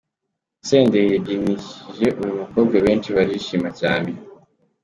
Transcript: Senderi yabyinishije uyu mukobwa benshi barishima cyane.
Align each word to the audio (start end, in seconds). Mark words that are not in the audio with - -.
Senderi 0.67 1.07
yabyinishije 1.13 2.07
uyu 2.21 2.33
mukobwa 2.41 2.75
benshi 2.85 3.09
barishima 3.15 3.69
cyane. 3.79 4.11